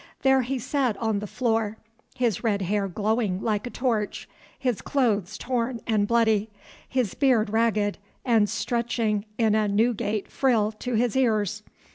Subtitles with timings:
[0.23, 1.77] There he sat on the floor,
[2.15, 4.27] his red hair glowing like a torch,
[4.57, 6.49] his clothes torn and bloody,
[6.89, 11.61] his beard ragged and stretching in a Newgate frill to his ears.